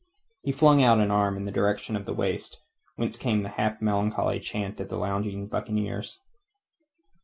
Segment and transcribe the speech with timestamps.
[0.41, 2.59] He flung out an arm in the direction of the waist,
[2.95, 6.19] whence came the half melancholy chant of the lounging buccaneers.